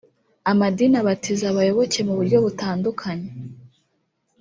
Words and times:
Amadini 0.51 0.95
abatiza 1.01 1.45
abayoboke 1.51 1.99
mu 2.07 2.13
buryo 2.19 2.37
butandukanye 2.45 3.29